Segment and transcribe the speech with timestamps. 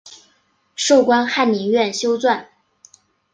[0.75, 2.47] 授官翰林院修撰。